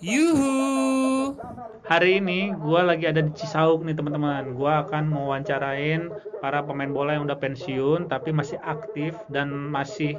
Yuhu. 0.00 1.32
Hari 1.86 2.18
ini 2.20 2.52
gue 2.52 2.80
lagi 2.82 3.06
ada 3.08 3.22
di 3.22 3.32
Cisauk 3.32 3.86
nih 3.86 3.96
teman-teman. 3.96 4.52
Gue 4.52 4.68
akan 4.68 5.08
mewawancarain 5.08 6.12
para 6.42 6.60
pemain 6.66 6.90
bola 6.90 7.16
yang 7.16 7.24
udah 7.24 7.38
pensiun 7.38 8.10
tapi 8.10 8.34
masih 8.34 8.60
aktif 8.60 9.16
dan 9.32 9.48
masih 9.48 10.18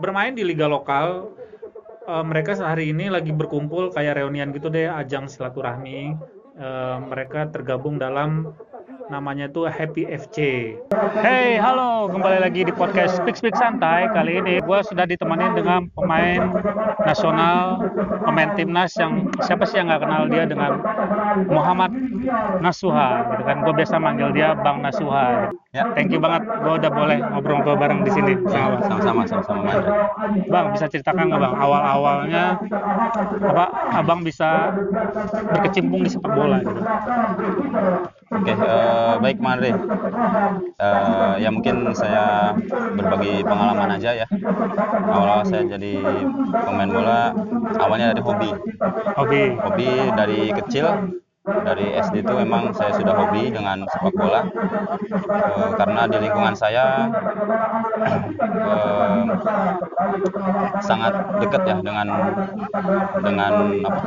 bermain 0.00 0.34
di 0.34 0.42
liga 0.42 0.66
lokal. 0.66 1.36
Eh, 2.02 2.24
mereka 2.26 2.58
sehari 2.58 2.90
ini 2.90 3.12
lagi 3.12 3.30
berkumpul 3.30 3.94
kayak 3.94 4.18
reunian 4.18 4.50
gitu 4.50 4.72
deh, 4.72 4.90
ajang 4.90 5.30
silaturahmi. 5.30 6.18
Eh, 6.58 6.96
mereka 7.06 7.46
tergabung 7.52 8.02
dalam 8.02 8.56
namanya 9.08 9.50
tuh 9.50 9.66
Happy 9.66 10.06
FC. 10.06 10.38
Hey, 11.18 11.58
halo, 11.58 12.06
kembali 12.12 12.38
lagi 12.38 12.62
di 12.62 12.72
podcast 12.74 13.18
Speak 13.18 13.34
Speak 13.34 13.56
Santai. 13.56 14.06
Kali 14.12 14.38
ini 14.38 14.60
gue 14.62 14.78
sudah 14.86 15.08
ditemani 15.08 15.56
dengan 15.56 15.88
pemain 15.96 16.52
nasional, 17.02 17.80
pemain 18.22 18.50
timnas 18.54 18.92
yang 19.00 19.26
siapa 19.42 19.64
sih 19.66 19.80
yang 19.80 19.90
nggak 19.90 20.02
kenal 20.04 20.22
dia 20.28 20.44
dengan 20.46 20.78
Muhammad 21.48 21.90
Nasuha, 22.60 23.32
gitu 23.34 23.42
kan? 23.48 23.56
Gue 23.64 23.74
biasa 23.74 23.94
manggil 23.98 24.30
dia 24.36 24.54
Bang 24.60 24.84
Nasuha. 24.84 25.50
Ya. 25.72 25.88
Thank 25.96 26.12
you 26.12 26.20
banget, 26.20 26.44
gue 26.44 26.84
udah 26.84 26.92
boleh 26.92 27.16
ngobrol-ngobrol 27.32 27.80
bareng 27.80 28.04
di 28.04 28.12
sini 28.12 28.36
sama-sama 28.44 29.24
sama-sama. 29.24 29.72
Bang 30.52 30.76
bisa 30.76 30.84
ceritakan 30.84 31.32
nggak 31.32 31.40
bang 31.40 31.54
awal-awalnya 31.56 32.44
apa 33.40 33.64
abang 33.96 34.20
bisa 34.20 34.68
berkecimpung 35.48 36.04
di 36.04 36.12
sepak 36.12 36.28
bola 36.28 36.60
gitu? 36.60 36.76
Oke, 38.36 38.52
eh, 38.52 39.14
baik 39.16 39.40
Mandri. 39.40 39.72
Eh, 40.76 41.32
ya 41.40 41.48
mungkin 41.48 41.88
saya 41.96 42.52
berbagi 42.92 43.40
pengalaman 43.40 43.96
aja 43.96 44.12
ya. 44.12 44.26
Awal-awal 45.08 45.48
saya 45.48 45.64
jadi 45.72 46.04
pemain 46.52 46.92
bola, 46.92 47.32
awalnya 47.80 48.12
dari 48.12 48.20
hobi. 48.20 48.50
Hobi. 49.16 49.56
Hobi 49.56 49.88
dari 50.20 50.52
kecil, 50.52 51.16
dari 51.42 51.90
SD 51.98 52.22
itu 52.22 52.34
memang 52.38 52.70
saya 52.70 52.94
sudah 52.94 53.18
hobi 53.18 53.50
dengan 53.50 53.82
sepak 53.90 54.14
bola. 54.14 54.46
Eh, 54.46 55.70
karena 55.74 56.06
di 56.06 56.18
lingkungan 56.22 56.54
saya 56.54 57.10
eh, 58.46 59.22
sangat 60.86 61.14
dekat 61.42 61.62
ya 61.66 61.76
dengan 61.82 62.06
dengan 63.26 63.52
apa, 63.82 64.06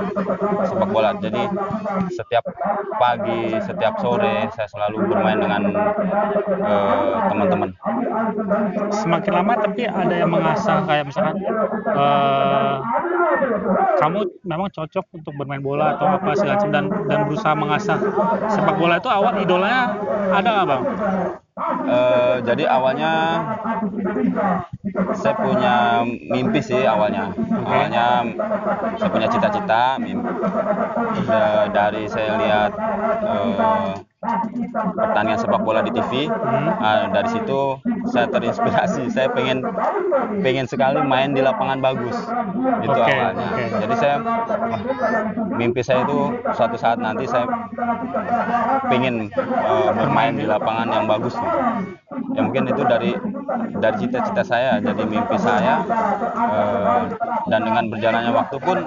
sepak 0.64 0.90
bola. 0.96 1.12
Jadi 1.20 1.44
setiap 2.16 2.48
pagi, 3.04 3.60
setiap 3.60 4.00
sore 4.00 4.48
saya 4.56 4.68
selalu 4.72 5.04
bermain 5.12 5.40
dengan 5.44 5.62
eh, 6.56 7.16
teman-teman. 7.36 7.70
Semakin 8.96 9.34
lama 9.36 9.54
tapi 9.60 9.84
ada 9.84 10.16
yang 10.16 10.32
mengasah 10.32 10.88
kayak 10.88 11.12
misalkan 11.12 11.36
eh, 12.00 12.74
kamu 14.00 14.20
memang 14.44 14.70
cocok 14.72 15.06
untuk 15.16 15.34
bermain 15.36 15.62
bola 15.64 15.96
atau 15.96 16.08
apa 16.20 16.36
segala 16.36 16.60
macam 16.60 16.72
dan 16.72 16.86
dan 17.08 17.20
berusaha 17.28 17.54
mengasah 17.56 18.00
sepak 18.52 18.76
bola 18.76 18.96
itu 19.00 19.10
awal 19.10 19.34
idolanya 19.40 19.82
ada 20.34 20.50
nggak 20.52 20.68
bang? 20.68 20.84
Eh, 21.88 22.36
jadi 22.44 22.64
awalnya 22.68 23.12
saya 25.16 25.36
punya 25.40 26.04
mimpi 26.04 26.60
sih 26.60 26.84
awalnya. 26.84 27.32
Awalnya 27.64 28.06
saya 29.00 29.10
punya 29.10 29.28
cita-cita 29.32 29.96
mim- 29.96 30.26
da- 31.24 31.72
dari 31.72 32.12
saya 32.12 32.32
lihat 32.44 32.72
eh, 33.24 33.92
pertandingan 34.96 35.40
sepak 35.40 35.62
bola 35.62 35.82
di 35.86 35.92
TV. 35.94 36.28
ah, 36.82 37.08
dari 37.10 37.30
situ 37.32 37.60
saya 38.10 38.28
terinspirasi. 38.30 39.10
Saya 39.14 39.30
pengen 39.32 39.62
pengen 40.42 40.66
sekali 40.66 41.00
main 41.06 41.32
di 41.34 41.42
lapangan 41.42 41.80
bagus. 41.80 42.18
Itu 42.82 42.98
Oke, 42.98 43.14
awalnya. 43.14 43.46
oke. 43.46 43.64
Jadi 43.86 43.94
saya 43.98 44.16
mimpi 45.56 45.82
saya 45.86 46.04
itu 46.04 46.20
suatu 46.54 46.76
saat 46.78 46.98
nanti 47.00 47.26
saya 47.30 47.46
pengen 48.90 49.30
eh, 49.34 49.90
bermain 49.94 50.34
di 50.36 50.46
lapangan 50.46 50.88
yang 50.90 51.06
bagus 51.06 51.34
gitu. 51.38 51.60
Ya 52.36 52.42
mungkin 52.44 52.68
itu 52.68 52.84
dari 52.84 53.12
dari 53.80 53.96
cita-cita 54.00 54.44
saya, 54.44 54.80
jadi 54.84 55.04
mimpi 55.08 55.38
saya 55.40 55.84
eh, 56.36 57.02
dan 57.52 57.62
dengan 57.64 57.84
berjalannya 57.92 58.32
waktu 58.34 58.58
pun 58.60 58.78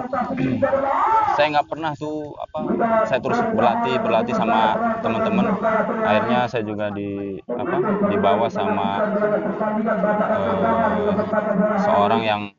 saya 1.39 1.55
nggak 1.55 1.71
pernah 1.71 1.95
tuh 1.95 2.35
apa 2.35 2.67
saya 3.07 3.23
terus 3.23 3.39
berlatih 3.55 3.95
berlatih 4.03 4.35
sama 4.35 4.75
teman-teman. 4.99 5.55
Akhirnya 6.03 6.51
saya 6.51 6.67
juga 6.67 6.91
di 6.91 7.39
apa 7.47 7.79
dibawa 8.11 8.51
sama 8.51 9.07
eh, 9.07 9.39
seorang 11.79 12.27
yang 12.27 12.51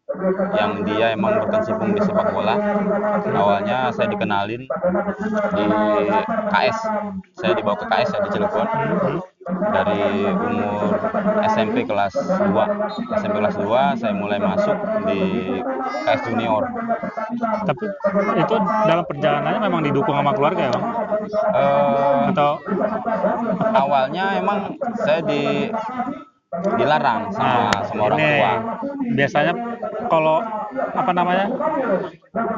yang 0.57 0.81
dia 0.89 1.13
emang 1.13 1.45
berkecimpung 1.45 1.93
di 1.93 2.01
sepak 2.01 2.33
bola. 2.33 2.57
Awalnya 3.29 3.93
saya 3.93 4.09
dikenalin 4.09 4.65
di 4.65 5.65
KS 6.49 6.79
saya 7.37 7.53
dibawa 7.53 7.77
ke 7.77 7.85
KS 7.85 8.17
ya 8.17 8.25
di 8.25 8.33
Cilegon 8.33 8.65
dari 9.49 10.29
umur 10.29 11.01
SMP 11.49 11.89
kelas 11.89 12.13
2 12.13 12.53
SMP 13.25 13.35
kelas 13.41 13.57
2 13.57 14.01
saya 14.01 14.13
mulai 14.13 14.37
masuk 14.37 14.77
di 15.09 15.21
KS 16.05 16.21
junior 16.29 16.69
Tapi 17.65 17.85
itu 18.37 18.55
dalam 18.85 19.05
perjalanannya 19.09 19.61
memang 19.65 19.81
didukung 19.81 20.13
sama 20.13 20.37
keluarga 20.37 20.69
ya 20.69 20.71
bang? 20.77 20.85
Eh, 21.57 22.21
Atau 22.37 22.53
awalnya 23.73 24.37
emang 24.37 24.77
saya 25.01 25.25
di 25.25 25.73
dilarang 26.51 27.31
sama 27.31 27.71
sama 27.87 28.01
orang 28.11 28.19
Nah, 28.19 28.27
ini 28.27 28.39
tua 28.43 28.55
biasanya 29.15 29.53
kalau 30.11 30.43
apa 30.99 31.11
namanya 31.15 31.47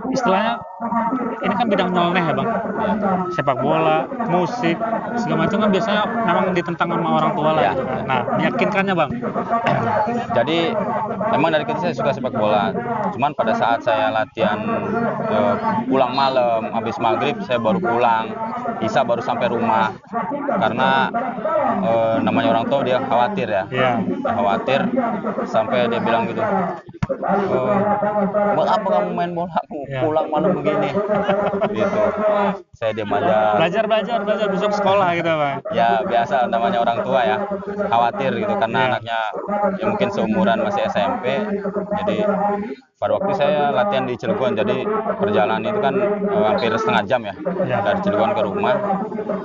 istilahnya 0.09 0.57
ini 1.45 1.53
kan 1.53 1.67
bidang 1.69 1.91
nyeleneh 1.93 2.25
ya 2.25 2.33
bang 2.33 2.49
Ya. 2.83 3.15
sepak 3.37 3.57
bola 3.63 4.05
musik 4.27 4.75
segala 5.17 5.45
macam 5.47 5.59
kan 5.61 5.71
biasanya 5.71 6.03
memang 6.25 6.45
ditentang 6.53 6.89
sama 6.89 7.09
orang 7.21 7.33
tua 7.37 7.51
lah 7.53 7.63
Ya. 7.63 7.73
gitu 7.77 7.85
kan. 7.85 8.01
nah 8.09 8.21
meyakinkannya 8.41 8.95
bang 8.97 9.11
jadi 10.33 10.59
memang 11.31 11.49
dari 11.53 11.65
kecil 11.69 11.83
saya 11.85 11.95
suka 11.95 12.11
sepak 12.17 12.33
bola 12.33 12.73
cuman 13.13 13.37
pada 13.37 13.53
saat 13.53 13.85
saya 13.85 14.09
latihan 14.09 14.57
eh, 15.29 15.55
pulang 15.85 16.17
malam 16.17 16.73
habis 16.73 16.97
maghrib 16.97 17.37
saya 17.45 17.61
baru 17.61 17.77
pulang 17.77 18.33
Isa 18.83 19.05
baru 19.05 19.21
sampai 19.23 19.47
rumah 19.53 19.93
karena 20.59 21.13
eh, 21.85 22.17
namanya 22.25 22.57
orang 22.57 22.65
tua 22.73 22.81
dia 22.83 22.97
khawatir 23.05 23.53
ya 23.53 23.65
Iya. 23.73 23.82
Dia 23.83 23.99
khawatir 24.31 24.81
sampai 25.51 25.91
dia 25.91 25.99
bilang 25.99 26.23
gitu 26.31 26.39
"Eh, 26.39 26.47
buat 28.55 28.69
apa 28.71 28.87
kamu 28.87 29.11
main 29.19 29.33
bola 29.35 29.59
Ya. 29.93 30.01
pulang 30.01 30.27
malam 30.33 30.57
begini. 30.57 30.89
Gitu. 31.69 32.03
Saya 32.73 32.91
diam 32.97 33.13
aja. 33.13 33.61
Belajar 33.61 33.85
belajar 33.85 34.19
belajar. 34.25 34.47
Besok 34.49 34.73
sekolah 34.73 35.09
gitu 35.21 35.29
bang 35.29 35.61
ya 35.77 36.01
biasa. 36.01 36.49
Namanya 36.49 36.81
orang 36.81 37.05
tua 37.05 37.21
ya. 37.29 37.37
Khawatir 37.93 38.33
gitu 38.41 38.55
karena 38.57 38.79
Iya. 38.83 38.89
anaknya 38.89 39.19
ya 39.77 39.85
mungkin 39.85 40.09
seumuran 40.09 40.59
masih 40.65 40.83
SMP 40.89 41.25
jadi 42.01 42.17
pada 42.97 43.19
waktu 43.19 43.33
saya 43.37 43.75
latihan 43.75 44.07
di 44.09 44.15
Cilegon 44.17 44.55
jadi 44.57 44.87
perjalanan 45.21 45.61
itu 45.67 45.79
kan 45.83 45.95
eh, 46.01 46.45
hampir 46.49 46.73
setengah 46.73 47.03
jam 47.05 47.21
ya. 47.29 47.35
Iya. 47.69 47.79
dari 47.85 47.99
Cilegon 48.01 48.33
ke 48.33 48.43
rumah. 48.49 48.75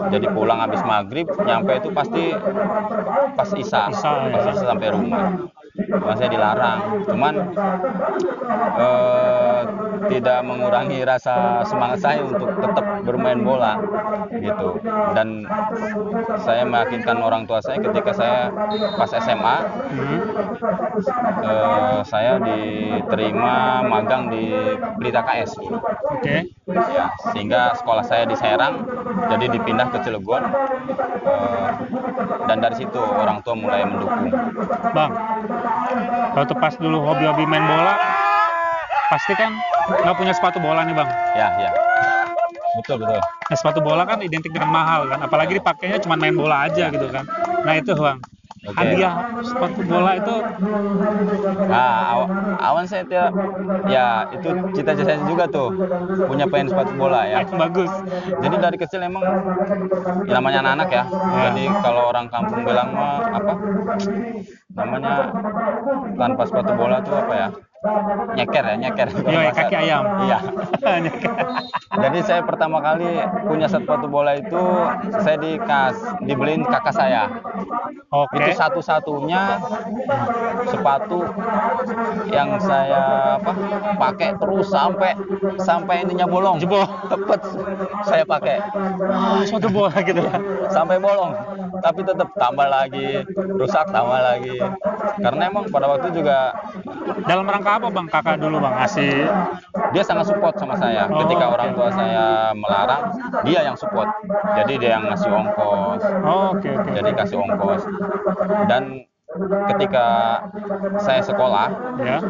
Jadi 0.07 0.25
pulang 0.31 0.63
habis 0.63 0.79
maghrib 0.87 1.27
nyampe 1.43 1.75
itu 1.75 1.89
pasti 1.91 2.31
pas 3.35 3.49
Isa, 3.51 3.91
Isya, 3.91 4.11
pas 4.31 4.45
ya. 4.47 4.51
Isa 4.55 4.63
sampai 4.63 4.87
rumah 4.95 5.51
Saya 6.17 6.29
dilarang 6.33 7.05
cuman 7.05 7.33
eh, 8.81 9.61
tidak 10.09 10.39
mengurangi 10.41 11.05
rasa 11.05 11.61
semangat 11.69 11.99
saya 12.01 12.25
untuk 12.25 12.49
tetap 12.57 13.05
bermain 13.05 13.37
bola 13.45 13.77
gitu 14.33 14.81
dan 15.13 15.45
saya 16.41 16.65
meyakinkan 16.65 17.21
orang 17.21 17.45
tua 17.45 17.61
saya 17.61 17.77
ketika 17.77 18.11
saya 18.13 18.49
pas 18.97 19.11
SMA 19.21 19.57
Hmm. 19.87 20.19
eh, 21.45 21.99
saya 22.03 22.41
diterima 22.41 23.81
magang 23.85 24.27
di 24.33 24.51
Pelita 24.99 25.21
KS 25.23 25.55
dulu. 25.61 25.77
oke 25.79 26.37
ya 26.67 27.05
sehingga 27.31 27.77
sekolah 27.77 28.03
saya 28.03 28.25
di 28.27 28.35
Serang 28.35 28.83
jadi 29.31 29.45
dipindah 29.53 29.87
ke 29.93 29.97
Cilegon 30.03 30.43
Eh, 31.27 31.69
dan 32.47 32.57
dari 32.63 32.75
situ 32.79 33.01
orang 33.03 33.43
tua 33.43 33.55
mulai 33.59 33.83
mendukung 33.83 34.31
bang 34.95 35.11
waktu 36.35 36.53
pas 36.59 36.73
dulu 36.77 36.97
hobi-hobi 37.01 37.43
main 37.49 37.65
bola 37.65 37.93
pasti 39.07 39.33
kan 39.33 39.55
nggak 40.03 40.15
punya 40.15 40.33
sepatu 40.35 40.59
bola 40.59 40.83
nih 40.83 40.95
bang 40.95 41.09
ya 41.39 41.47
ya 41.57 41.71
betul 42.77 42.99
betul 43.01 43.19
Nah, 43.47 43.55
sepatu 43.55 43.79
bola 43.79 44.03
kan 44.03 44.19
identik 44.19 44.51
dengan 44.51 44.67
mahal 44.75 45.07
kan, 45.07 45.23
apalagi 45.23 45.55
dipakainya 45.55 46.03
cuma 46.03 46.19
main 46.19 46.35
bola 46.35 46.67
aja 46.67 46.91
gitu 46.91 47.07
kan. 47.07 47.23
Nah 47.63 47.79
itu 47.79 47.95
bang, 47.95 48.19
Oke. 48.67 48.75
hadiah 48.75 49.23
sepatu 49.39 49.87
bola 49.87 50.19
itu 50.19 50.35
Nah, 51.67 52.11
aw- 52.11 52.29
awan 52.59 52.83
saya 52.87 53.07
tidak, 53.07 53.31
ya 53.87 54.27
itu 54.35 54.51
cita-cita 54.75 55.15
saya 55.15 55.23
juga 55.27 55.47
tuh 55.47 55.71
punya 56.27 56.43
pengen 56.47 56.67
sepatu 56.67 56.91
bola 56.95 57.23
ya. 57.23 57.39
itu 57.39 57.55
bagus. 57.55 57.91
Jadi 58.43 58.55
dari 58.59 58.77
kecil 58.79 58.99
emang 58.99 59.23
ya 60.27 60.35
namanya 60.35 60.59
anak-anak 60.63 60.89
ya. 60.91 61.03
Ya. 61.07 61.39
Jadi 61.47 61.63
kalau 61.79 62.11
orang 62.11 62.27
kampung 62.27 62.67
bilang 62.67 62.91
mah 62.91 63.23
apa 63.31 63.53
namanya 64.77 65.33
tanpa 66.15 66.43
sepatu 66.45 66.71
bola 66.73 67.01
tuh 67.01 67.17
apa 67.17 67.33
ya 67.35 67.49
nyeker 68.33 68.63
ya 68.63 68.75
nyeker 68.75 69.07
Iya, 69.23 69.49
kaki 69.53 69.75
ayam. 69.77 70.03
iya 70.25 70.39
Nyeker. 71.05 71.33
jadi 71.93 72.19
saya 72.21 72.41
pertama 72.41 72.81
kali 72.81 73.05
punya 73.43 73.65
sepatu 73.65 74.05
bola 74.05 74.33
itu 74.33 74.63
saya 75.19 75.37
dikas 75.37 75.93
dibeliin 76.21 76.61
kakak 76.63 76.93
saya 76.93 77.29
Oke. 78.07 78.39
itu 78.39 78.51
satu-satunya 78.55 79.59
sepatu 80.65 81.27
yang 82.27 82.55
saya 82.57 83.35
apa 83.37 83.51
pakai 83.99 84.29
terus 84.37 84.67
sampai 84.67 85.11
sampai 85.59 86.01
ininya 86.01 86.23
bolong 86.25 86.55
Jebol. 86.57 86.87
Tepet 87.07 87.41
saya 88.03 88.23
pakai 88.23 88.57
Ah, 89.07 89.43
suatu 89.43 89.67
bola 89.67 89.91
gitu 90.01 90.17
ya. 90.17 90.33
sampai 90.67 90.97
bolong 90.97 91.35
tapi 91.77 92.01
tetap 92.01 92.31
tambah 92.33 92.67
lagi 92.67 93.21
rusak 93.53 93.85
tambah 93.91 94.17
lagi 94.17 94.55
karena 95.17 95.41
emang 95.49 95.63
pada 95.69 95.87
waktu 95.89 96.13
juga 96.13 96.53
Dalam 97.27 97.43
rangka 97.43 97.81
apa 97.81 97.87
bang? 97.91 98.07
Kakak 98.07 98.37
dulu 98.39 98.63
bang 98.63 98.75
ngasih? 98.79 99.27
Dia 99.91 100.03
sangat 100.05 100.31
support 100.31 100.55
sama 100.55 100.79
saya. 100.79 101.09
Oh, 101.11 101.25
ketika 101.27 101.45
oke. 101.49 101.53
orang 101.59 101.69
tua 101.75 101.89
saya 101.91 102.25
melarang 102.55 103.03
dia 103.43 103.67
yang 103.67 103.75
support. 103.75 104.07
Jadi 104.55 104.73
dia 104.79 104.95
yang 104.95 105.11
ngasih 105.11 105.27
ongkos. 105.27 106.01
Oh, 106.23 106.55
oke 106.55 106.69
oke. 106.71 106.89
jadi 106.93 107.09
kasih 107.17 107.37
ongkos. 107.41 107.83
Dan 108.71 109.03
ketika 109.75 110.05
saya 111.03 111.19
sekolah 111.19 111.67
Ya, 111.97 112.23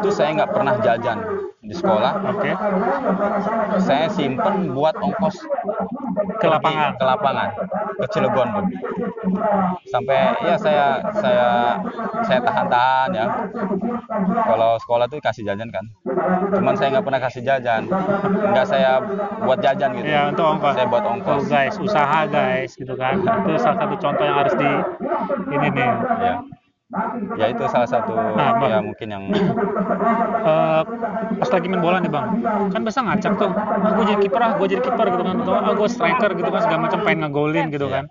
itu 0.00 0.08
saya 0.14 0.32
nggak 0.32 0.52
pernah 0.54 0.74
jajan 0.80 1.18
di 1.62 1.70
sekolah 1.70 2.12
oke. 2.26 2.50
saya 3.78 4.10
simpen 4.10 4.74
buat 4.74 4.98
ongkos 4.98 5.38
Ke 6.38 6.46
lapangan. 6.46 6.98
ke 6.98 7.04
lapangan 7.06 7.48
ke 7.96 8.06
Cilegon 8.10 8.48
sampai 9.86 10.34
ya 10.42 10.54
saya 10.58 10.86
saya 11.14 11.48
saya 12.22 12.40
tahan-tahan 12.42 13.08
ya 13.14 13.26
kalau 14.44 14.74
sekolah 14.82 15.06
tuh 15.06 15.22
kasih 15.22 15.46
jajan 15.46 15.70
kan 15.70 15.86
cuman 16.52 16.74
saya 16.74 16.98
nggak 16.98 17.06
pernah 17.06 17.20
kasih 17.22 17.42
jajan 17.42 17.82
nggak 18.52 18.66
saya 18.66 18.98
buat 19.40 19.58
jajan 19.58 19.90
gitu 19.96 20.08
Ya 20.08 20.28
untuk 20.28 20.44
ongkos. 20.44 20.74
saya 20.74 20.86
buat 20.86 21.04
ongkos 21.06 21.42
guys, 21.48 21.74
usaha 21.80 22.28
guys, 22.28 22.76
gitu 22.76 22.92
kan. 22.92 23.16
Itu 23.22 23.56
salah 23.56 23.80
satu 23.80 23.96
contoh 23.96 24.24
yang 24.24 24.36
harus 24.36 24.54
di 24.60 24.70
ini 25.48 25.68
nih. 25.72 25.90
ya 26.20 26.34
ya 27.34 27.46
itu 27.48 27.64
salah 27.68 27.88
satu 27.88 28.12
Nah, 28.36 28.52
Bang. 28.56 28.68
ya 28.68 28.78
mungkin 28.80 29.08
yang 29.08 29.24
Eh, 30.42 30.82
pas 31.38 31.48
lagi 31.48 31.66
main 31.70 31.78
bola 31.78 32.02
nih 32.02 32.10
bang, 32.10 32.26
kan 32.68 32.80
biasa 32.82 33.00
ngacak 33.06 33.32
tuh, 33.38 33.50
ah 33.54 33.90
gue 33.94 34.04
jadi 34.04 34.18
kiper 34.20 34.42
ah, 34.42 34.52
gue 34.58 34.66
jadi 34.68 34.82
kiper 34.82 35.06
gitu 35.08 35.22
kan, 35.22 35.36
atau 35.38 35.54
ah 35.54 35.72
gue 35.72 35.88
striker 35.88 36.30
gitu 36.34 36.50
kan, 36.50 36.60
segala 36.60 36.80
macam 36.82 36.98
pengen 37.02 37.18
ngegolin 37.24 37.66
gitu 37.70 37.86
kan. 37.86 38.04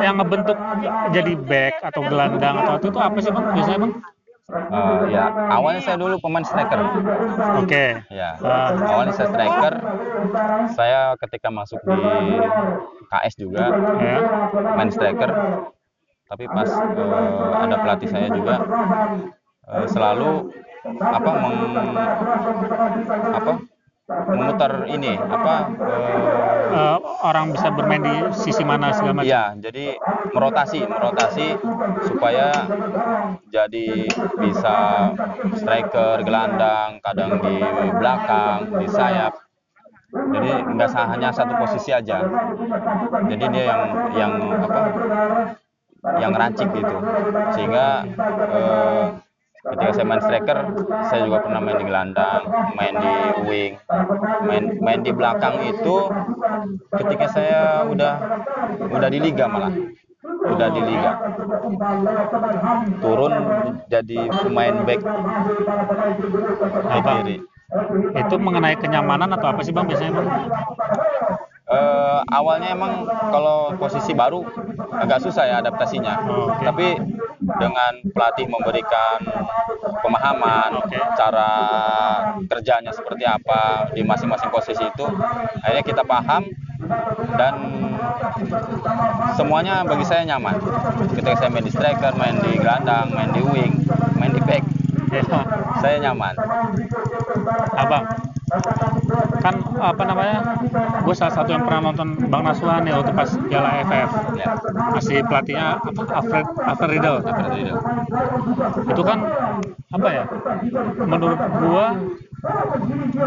Yang 0.00 0.14
ngebentuk 0.16 0.56
jadi 1.12 1.32
back 1.38 1.74
atau 1.84 2.00
gelandang 2.02 2.54
atau 2.58 2.72
itu, 2.80 2.86
itu 2.88 2.98
apa 2.98 3.18
sih 3.20 3.30
bang? 3.30 3.44
Biasanya 3.52 3.78
bang? 3.78 3.92
eh, 4.46 5.00
ya 5.10 5.24
awalnya 5.50 5.82
saya 5.82 5.98
dulu 5.98 6.22
pemain 6.22 6.46
striker 6.46 6.78
Oke. 7.58 7.98
ya 8.08 8.38
Ah. 8.38 8.78
awalnya 8.86 9.10
saya 9.10 9.26
striker 9.26 9.74
saya 10.70 11.00
ketika 11.18 11.50
masuk 11.50 11.82
di 11.82 11.98
KS 13.10 13.34
juga 13.36 13.74
Ya. 13.98 14.22
main 14.78 14.86
striker 14.88 15.30
tapi 16.26 16.44
pas 16.50 16.68
eh, 16.70 17.48
ada 17.66 17.76
pelatih 17.82 18.08
saya 18.10 18.28
juga 18.30 18.54
eh, 19.70 19.86
selalu 19.90 20.50
apa 20.86 21.30
meng, 21.42 21.58
apa 23.34 23.52
memutar 24.06 24.72
ini 24.86 25.12
apa 25.18 25.54
eh, 25.82 26.56
Eh, 26.76 26.98
orang 27.24 27.56
bisa 27.56 27.72
bermain 27.72 28.02
di 28.04 28.16
sisi 28.36 28.60
mana 28.66 28.92
segala 28.92 29.22
macam. 29.22 29.30
Iya, 29.30 29.44
jadi 29.56 29.96
merotasi, 30.34 30.84
merotasi 30.84 31.46
supaya 32.04 32.52
jadi 33.48 34.10
bisa 34.36 34.76
striker, 35.56 36.20
gelandang, 36.26 37.00
kadang 37.00 37.40
di 37.40 37.56
belakang, 37.96 38.76
di 38.82 38.86
sayap. 38.92 39.32
Jadi 40.10 40.52
nggak 40.74 40.90
hanya 41.16 41.28
satu 41.32 41.54
posisi 41.56 41.96
aja. 41.96 42.24
Jadi 43.24 43.44
dia 43.52 43.64
yang 43.64 43.82
yang 44.12 44.32
apa? 44.68 44.80
Yang 46.02 46.32
rancik 46.36 46.68
gitu. 46.74 46.96
Sehingga 47.56 47.86
eh, 48.52 49.04
ketika 49.66 49.90
saya 49.98 50.06
main 50.06 50.22
striker, 50.22 50.58
saya 51.10 51.20
juga 51.26 51.38
pernah 51.42 51.60
main 51.62 51.76
di 51.80 51.86
gelandang, 51.86 52.42
main 52.78 52.94
di 52.94 53.14
wing, 53.48 53.72
main 54.46 54.64
main 54.78 55.00
di 55.02 55.10
belakang 55.10 55.58
itu 55.66 55.96
ketika 56.94 57.26
saya 57.32 57.60
udah 57.88 58.14
udah 58.86 59.08
di 59.10 59.18
liga 59.18 59.50
malah 59.50 59.74
udah 60.26 60.68
di 60.70 60.82
liga 60.82 61.12
turun 63.02 63.34
jadi 63.90 64.18
pemain 64.30 64.76
back 64.86 65.00
Apa? 66.86 67.12
kiri 67.22 67.36
Itu 68.14 68.38
mengenai 68.38 68.78
kenyamanan 68.78 69.34
atau 69.34 69.50
apa 69.50 69.60
sih 69.66 69.74
bang 69.74 69.90
biasanya 69.90 70.12
bang? 70.14 70.28
Eh, 71.66 72.20
awalnya 72.30 72.70
emang 72.70 73.10
kalau 73.10 73.74
posisi 73.74 74.14
baru 74.14 74.46
agak 74.96 75.18
susah 75.22 75.44
ya 75.46 75.56
adaptasinya 75.60 76.14
Oh, 76.26 76.50
oke. 76.50 76.64
tapi 76.64 76.86
dengan 77.36 77.92
pelatih 78.10 78.46
memberikan 78.48 79.20
pemahaman 80.02 80.82
Oke. 80.82 80.98
cara 81.14 81.50
kerjanya 82.48 82.90
seperti 82.90 83.22
apa 83.22 83.92
di 83.94 84.02
masing-masing 84.02 84.50
posisi 84.50 84.82
itu 84.82 85.06
akhirnya 85.62 85.84
kita 85.84 86.02
paham 86.02 86.42
dan 87.38 87.54
semuanya 89.36 89.84
bagi 89.86 90.04
saya 90.04 90.26
nyaman 90.26 90.56
ketika 91.14 91.38
saya 91.38 91.48
main 91.52 91.64
di 91.64 91.72
striker 91.72 92.12
main 92.16 92.36
di 92.40 92.52
gelandang 92.58 93.12
main 93.14 93.30
di 93.32 93.42
wing 93.44 93.72
main 94.18 94.32
di 94.32 94.42
back 94.42 94.64
Ya. 95.06 95.22
saya 95.80 95.96
nyaman 96.02 96.34
Abang, 97.78 98.04
kan 99.40 99.54
apa 99.80 100.02
namanya? 100.06 100.38
Gue 101.04 101.14
salah 101.14 101.34
satu 101.34 101.54
yang 101.54 101.64
pernah 101.64 101.92
nonton 101.92 102.08
Bang 102.28 102.42
Nasuhan 102.44 102.82
ya 102.84 103.00
waktu 103.00 103.12
pas 103.14 103.30
Piala 103.46 103.68
AFF. 103.80 104.10
ya 104.36 104.46
Masih 104.92 105.18
pelatihnya 105.26 105.66
apa? 105.80 106.02
Alfred 106.16 106.46
Alfred 106.66 106.90
Riedel. 106.96 107.16
seperti 107.22 107.56
itu 107.62 107.74
Itu 108.92 109.02
kan 109.04 109.18
apa 109.92 110.08
ya? 110.10 110.24
Menurut 111.06 111.40
gua 111.62 111.86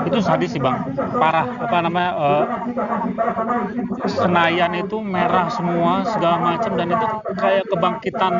itu 0.07 0.17
sadis 0.21 0.49
sih 0.53 0.61
bang, 0.61 0.77
parah. 1.17 1.45
Apa 1.65 1.77
namanya? 1.85 2.11
eh, 2.17 2.43
Senayan 4.09 4.71
itu 4.77 4.97
merah 5.03 5.47
semua 5.51 6.05
segala 6.07 6.37
macam 6.39 6.71
dan 6.77 6.87
itu 6.91 7.05
kayak 7.37 7.63
kebangkitan 7.69 8.33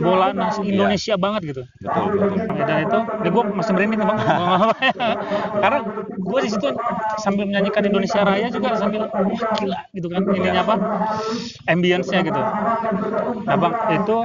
bola 0.00 0.32
nas 0.34 0.56
Indonesia 0.60 1.14
banget 1.18 1.42
gitu. 1.54 1.62
betul 1.82 2.06
betul 2.16 2.30
dan 2.64 2.78
itu 2.86 2.98
ya 3.24 3.28
gue 3.30 3.42
masih 3.54 3.72
merinding 3.76 4.00
bang 4.02 4.18
ya. 4.24 5.10
karena 5.60 5.78
gue 6.18 6.38
di 6.44 6.50
situ 6.50 6.68
sambil 7.20 7.44
menyanyikan 7.48 7.84
Indonesia 7.86 8.20
Raya 8.24 8.48
juga 8.50 8.74
sambil 8.78 9.06
wah 9.10 9.42
gila 9.58 9.80
gitu 9.94 10.06
kan 10.10 10.22
ininya 10.32 10.62
apa 10.64 10.74
ambience-nya 11.68 12.20
gitu 12.26 12.40
nah 13.46 13.56
bang 13.58 13.74
itu 13.96 14.16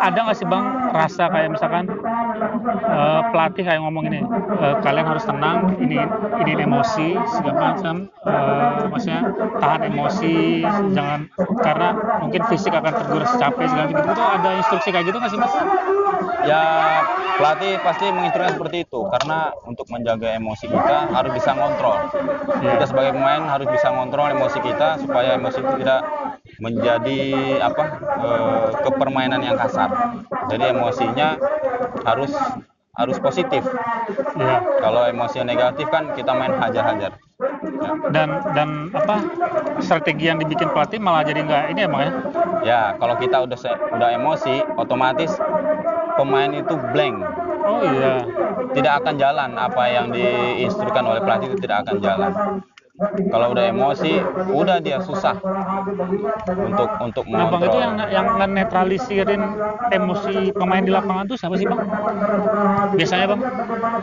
ada 0.00 0.18
nggak 0.24 0.36
sih 0.40 0.48
bang 0.48 0.64
rasa 0.90 1.28
kayak 1.30 1.52
misalkan 1.54 1.84
eh, 2.90 3.20
pelatih 3.30 3.62
kayak 3.62 3.80
ngomong 3.84 4.08
ini 4.08 4.24
eh, 4.58 4.74
kalian 4.82 5.06
harus 5.06 5.24
tenang 5.28 5.78
ini 5.78 6.00
ini 6.42 6.52
emosi 6.64 7.14
segala 7.38 7.76
macam 7.76 8.08
eh, 8.24 8.88
maksudnya 8.90 9.20
tahan 9.60 9.82
emosi 9.94 10.64
jangan 10.96 11.20
karena 11.60 11.88
mungkin 12.24 12.42
fisik 12.50 12.72
akan 12.74 12.92
terguras 13.04 13.30
capek 13.38 13.66
segala 13.68 13.86
gitu 13.92 14.00
itu 14.00 14.24
ada 14.24 14.50
instruksi 14.58 14.88
kayak 14.90 15.06
gitu 15.06 15.16
nggak 15.20 15.30
sih 15.30 15.38
mas? 15.38 15.54
Ya 16.40 16.64
pelatih 17.36 17.72
pasti 17.84 18.04
menginstruksikan 18.12 18.54
seperti 18.56 18.76
itu 18.84 19.00
karena 19.12 19.38
untuk 19.64 19.86
menjaga 19.92 20.28
emosi 20.36 20.66
kita 20.68 20.96
harus 21.12 21.32
bisa 21.36 21.50
ngontrol. 21.56 21.96
Iya. 22.60 22.70
Kita 22.76 22.86
sebagai 22.88 23.12
pemain 23.16 23.44
harus 23.44 23.68
bisa 23.68 23.88
ngontrol 23.92 24.26
emosi 24.34 24.58
kita 24.60 24.88
supaya 25.04 25.36
emosi 25.36 25.58
itu 25.60 25.74
tidak 25.84 26.00
menjadi 26.58 27.20
apa 27.62 27.84
eh, 28.18 28.68
kepermainan 28.82 29.40
yang 29.40 29.54
kasar. 29.54 29.90
Jadi 30.50 30.74
emosinya 30.74 31.38
harus 32.02 32.34
harus 32.96 33.16
positif. 33.16 33.62
Iya. 34.34 34.56
Kalau 34.82 35.06
emosi 35.06 35.46
negatif 35.46 35.86
kan 35.88 36.10
kita 36.12 36.34
main 36.34 36.52
hajar-hajar. 36.52 37.14
Ya. 37.40 37.92
dan 38.12 38.28
dan 38.52 38.68
apa 38.92 39.16
strategi 39.80 40.28
yang 40.28 40.36
dibikin 40.36 40.68
pelatih 40.68 41.00
malah 41.00 41.24
jadi 41.24 41.40
nggak 41.40 41.64
ini 41.72 41.80
emang 41.88 42.02
ya 42.04 42.12
Ya, 42.60 42.80
kalau 43.00 43.16
kita 43.16 43.40
udah 43.40 43.56
se- 43.56 43.80
udah 43.96 44.12
emosi, 44.12 44.60
otomatis 44.76 45.32
pemain 46.14 46.52
itu 46.52 46.76
blank. 46.92 47.16
oh 47.64 47.80
iya 47.80 48.20
Tidak 48.76 48.92
akan 49.00 49.14
jalan 49.16 49.50
apa 49.56 49.82
yang 49.88 50.12
diinstruksikan 50.12 51.04
oleh 51.08 51.20
pelatih 51.24 51.48
itu 51.48 51.64
tidak 51.64 51.88
akan 51.88 51.96
jalan. 52.04 52.32
Kalau 53.32 53.46
udah 53.54 53.64
emosi, 53.70 54.26
udah 54.50 54.76
dia 54.84 54.98
susah 55.00 55.38
untuk 56.58 56.90
untuk 57.00 57.24
nah 57.30 57.46
bang 57.48 57.62
itu 57.68 57.78
yang 57.80 57.94
yang 58.10 58.26
netralisirin 58.50 59.42
emosi 59.92 60.52
pemain 60.58 60.84
di 60.84 60.92
lapangan 60.92 61.26
tuh 61.30 61.38
siapa 61.40 61.56
sih 61.56 61.66
bang? 61.70 61.80
Biasanya 62.98 63.26
bang? 63.32 63.42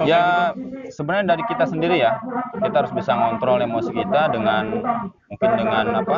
Ya 0.02 0.24
gitu. 0.56 0.77
Sebenarnya 0.90 1.36
dari 1.36 1.44
kita 1.48 1.66
sendiri 1.68 1.98
ya 2.00 2.18
kita 2.58 2.76
harus 2.86 2.94
bisa 2.96 3.12
ngontrol 3.14 3.62
emosi 3.64 3.92
kita 3.94 4.32
dengan 4.34 4.64
mungkin 5.28 5.52
dengan 5.60 5.86
apa 6.02 6.18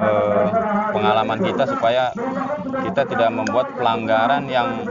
eh, 0.00 0.44
pengalaman 0.92 1.38
kita 1.44 1.64
supaya 1.68 2.10
kita 2.82 3.02
tidak 3.06 3.30
membuat 3.30 3.76
pelanggaran 3.76 4.48
yang 4.48 4.82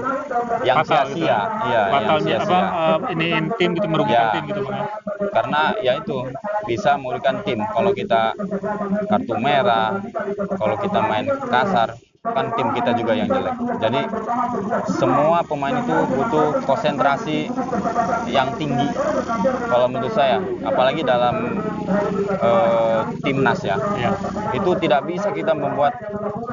yang 0.62 0.82
gitu. 0.86 0.94
sia-sia 0.94 1.40
iya 1.68 1.82
yang 1.90 2.06
apa? 2.06 2.22
sia-sia 2.22 2.60
eh, 2.62 2.98
ini 3.18 3.28
tim 3.58 3.70
gitu 3.78 3.88
merugikan 3.90 4.10
Ya. 4.12 4.36
tim 4.36 4.44
gitu 4.52 4.62
bang. 4.68 4.76
ya. 4.76 4.86
karena 5.32 5.62
ya 5.80 5.94
itu 6.04 6.18
bisa 6.68 7.00
merugikan 7.00 7.42
tim 7.48 7.60
kalau 7.64 7.92
kita 7.96 8.36
kartu 9.08 9.34
merah 9.40 9.98
kalau 10.60 10.76
kita 10.78 11.00
main 11.02 11.26
kasar 11.50 11.96
kan 12.22 12.54
tim 12.54 12.70
kita 12.78 12.94
juga 12.94 13.18
yang 13.18 13.26
jelek 13.26 13.58
jadi 13.82 14.06
semua 14.94 15.42
pemain 15.42 15.74
itu 15.82 15.98
butuh 16.14 16.62
konsentrasi 16.70 17.50
yang 18.30 18.54
tinggi 18.62 18.94
kalau 19.66 19.90
menurut 19.90 20.14
saya 20.14 20.38
apalagi 20.62 21.02
dalam 21.02 21.58
eh, 22.38 23.02
timnas 23.26 23.66
ya 23.66 23.74
Iya. 23.98 24.14
itu 24.54 24.72
tidak 24.78 25.10
bisa 25.10 25.34
kita 25.34 25.58
membuat 25.58 25.98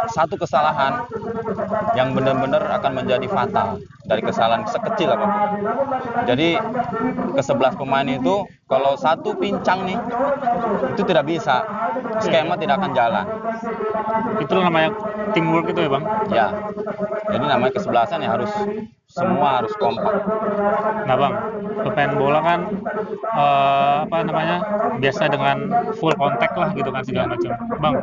satu 0.09 0.41
kesalahan 0.41 1.05
yang 1.93 2.17
benar-benar 2.17 2.65
akan 2.81 3.05
menjadi 3.05 3.29
fatal 3.29 3.77
dari 4.09 4.23
kesalahan 4.25 4.65
sekecil 4.65 5.13
apa 5.13 5.27
pun. 5.29 5.31
Jadi 6.25 6.57
ke 7.37 7.43
11 7.45 7.77
pemain 7.77 8.09
itu 8.09 8.49
kalau 8.65 8.97
satu 8.97 9.37
pincang 9.37 9.85
nih 9.85 9.99
itu 10.97 11.03
tidak 11.05 11.25
bisa 11.29 11.61
skema 12.25 12.57
tidak 12.57 12.81
akan 12.81 12.93
jalan. 12.97 13.27
Itu 14.43 14.55
namanya 14.59 14.91
teamwork 15.35 15.67
itu 15.73 15.81
ya 15.85 15.91
bang. 15.91 16.05
Ya. 16.33 16.47
Jadi 17.29 17.45
namanya 17.45 17.73
kesebelasan 17.77 18.25
ya 18.25 18.31
harus 18.33 18.53
semua 19.09 19.61
harus 19.61 19.73
kompak. 19.81 20.21
Nah 21.09 21.17
bang, 21.17 21.35
pemain 21.81 22.13
bola 22.21 22.41
kan 22.45 22.61
eh, 23.25 23.97
apa 24.05 24.17
namanya 24.21 24.57
biasa 25.01 25.33
dengan 25.33 25.57
full 25.97 26.13
kontak 26.13 26.53
lah 26.53 26.71
gitu 26.77 26.93
kan 26.93 27.03
segala 27.05 27.33
macam. 27.37 27.51
Bang, 27.81 27.95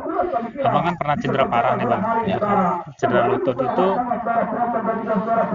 abang 0.66 0.84
kan 0.90 0.94
pernah 0.98 1.16
cedera 1.22 1.44
parah 1.46 1.72
nih 1.78 1.86
bang. 1.86 2.02
Ya. 2.26 2.38
Cedera 2.98 3.22
lutut 3.30 3.54
itu 3.54 3.88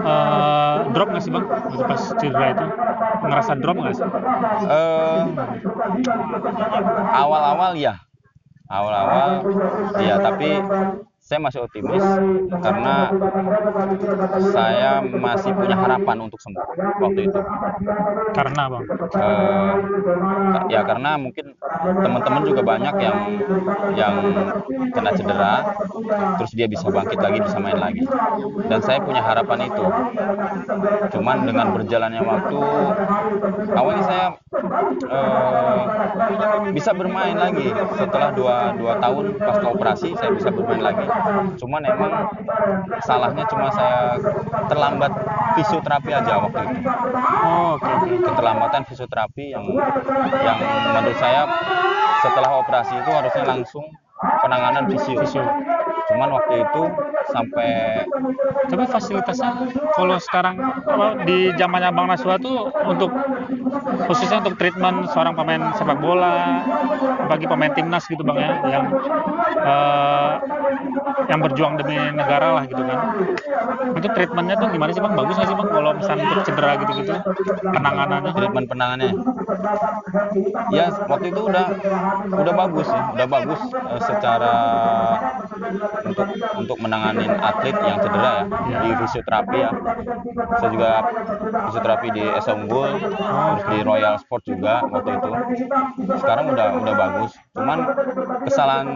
eh, 0.08 0.76
drop 0.92 1.08
nggak 1.12 1.22
sih 1.24 1.32
bang? 1.32 1.44
Waktu 1.44 1.84
pas 1.84 2.02
cedera 2.16 2.46
itu 2.56 2.66
ngerasa 3.28 3.52
drop 3.60 3.76
nggak 3.76 3.94
sih? 3.96 4.06
Eh, 4.72 5.22
awal-awal 7.12 7.76
ya 7.76 8.00
awal-awal 8.72 9.30
iya 10.00 10.16
tapi 10.16 10.48
saya 11.22 11.38
masih 11.38 11.62
optimis 11.62 12.02
karena 12.50 13.14
saya 14.50 14.98
masih 15.06 15.54
punya 15.54 15.78
harapan 15.78 16.18
untuk 16.26 16.42
sembuh 16.42 16.66
waktu 16.98 17.30
itu. 17.30 17.40
Karena 18.34 18.62
bang, 18.66 18.84
Eh, 19.12 19.72
ya 20.74 20.82
karena 20.82 21.14
mungkin 21.14 21.54
teman-teman 21.78 22.42
juga 22.42 22.62
banyak 22.66 22.94
yang 22.98 23.18
yang 23.94 24.14
kena 24.90 25.10
cedera 25.14 25.54
terus 26.42 26.52
dia 26.58 26.66
bisa 26.66 26.90
bangkit 26.90 27.22
lagi 27.22 27.38
bisa 27.38 27.58
main 27.62 27.78
lagi. 27.78 28.02
Dan 28.66 28.82
saya 28.82 28.98
punya 28.98 29.22
harapan 29.22 29.70
itu. 29.70 29.84
Cuman 31.14 31.46
dengan 31.46 31.70
berjalannya 31.70 32.22
waktu 32.26 32.60
awalnya 33.78 34.04
saya 34.10 34.26
eh, 35.06 35.82
bisa 36.74 36.90
bermain 36.90 37.38
lagi. 37.38 37.70
Setelah 37.94 38.34
dua, 38.34 38.74
dua 38.74 38.98
tahun 38.98 39.38
pasca 39.38 39.68
operasi 39.70 40.18
saya 40.18 40.34
bisa 40.34 40.50
bermain 40.50 40.82
lagi 40.82 41.11
cuman 41.58 41.82
emang 41.86 42.12
salahnya 43.04 43.44
cuma 43.48 43.68
saya 43.72 44.16
terlambat 44.68 45.12
fisioterapi 45.58 46.10
aja 46.12 46.32
waktu 46.42 46.60
itu 46.72 46.80
oh 47.44 47.76
oke 47.76 47.88
oke. 47.88 48.08
keterlambatan 48.32 48.82
fisioterapi 48.88 49.44
yang 49.52 49.64
yang 50.42 50.58
menurut 50.96 51.18
saya 51.18 51.48
setelah 52.22 52.50
operasi 52.62 52.94
itu 52.94 53.10
harusnya 53.10 53.44
langsung 53.44 53.84
penanganan 54.22 54.86
fisio. 54.86 55.18
Fisio. 55.18 55.44
Cuman 56.10 56.28
waktu 56.34 56.54
itu 56.62 56.82
sampai 57.30 57.70
Tapi 58.66 58.84
fasilitasnya 58.88 59.68
kalau 59.94 60.16
sekarang 60.16 60.56
di 61.28 61.52
zamannya 61.60 61.92
Bang 61.92 62.08
Naswa 62.08 62.40
tuh 62.40 62.72
untuk 62.88 63.10
khususnya 64.08 64.40
untuk 64.42 64.56
treatment 64.56 65.12
seorang 65.12 65.36
pemain 65.36 65.62
sepak 65.76 65.98
bola 66.00 66.64
bagi 67.28 67.46
pemain 67.46 67.72
timnas 67.74 68.04
gitu 68.08 68.24
bang 68.24 68.38
ya 68.40 68.50
yang 68.70 68.84
eh, 69.60 70.32
yang 71.28 71.40
berjuang 71.42 71.74
demi 71.78 71.96
negara 71.98 72.58
lah 72.60 72.64
gitu 72.66 72.82
kan. 72.82 72.98
Itu 73.98 74.06
treatmentnya 74.10 74.56
tuh 74.58 74.68
gimana 74.72 74.90
sih 74.94 75.02
bang? 75.02 75.14
Bagus 75.14 75.34
nggak 75.38 75.48
sih 75.48 75.56
bang? 75.56 75.68
Kalau 75.70 75.90
misalnya 75.94 76.24
untuk 76.32 76.44
cedera 76.46 76.72
gitu 76.80 76.92
gitu 77.02 77.12
penanganannya? 77.62 78.30
Treatment 78.32 78.66
penanganannya 78.70 79.12
ya 80.72 80.86
waktu 81.06 81.26
itu 81.32 81.40
udah 81.48 81.66
udah 82.32 82.54
bagus 82.54 82.88
ya. 82.88 83.02
Udah 83.12 83.26
bagus 83.28 83.60
eh, 83.72 84.00
secara 84.02 84.54
untuk 86.06 86.26
untuk 86.58 86.76
menangani 86.80 87.26
atlet 87.28 87.76
yang 87.76 87.98
cedera 88.00 88.34
ya. 88.68 88.78
Di 88.82 88.90
fisioterapi 89.04 89.56
ya. 89.58 89.70
Saya 90.58 90.70
juga 90.72 90.90
fisioterapi 91.70 92.08
di 92.12 92.24
Unggul 92.52 92.90
terus 93.00 93.64
di 93.72 93.78
Royal 93.80 94.16
Sport 94.20 94.42
juga 94.44 94.84
waktu 94.84 95.10
itu. 95.16 95.30
Sekarang 96.20 96.52
udah 96.52 96.66
udah 96.76 96.94
bagus. 96.94 97.32
Cuman 97.56 97.78
kesalahan 98.44 98.88